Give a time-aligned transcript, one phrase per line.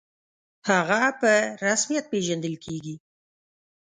[0.69, 1.31] «هغه» په
[1.65, 2.95] رسمیت پېژندل کېږي.